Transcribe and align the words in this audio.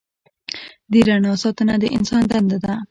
د 0.91 0.93
رڼا 1.07 1.33
ساتنه 1.43 1.75
د 1.81 1.85
انسان 1.97 2.23
دنده 2.31 2.57
ده. 2.63 2.73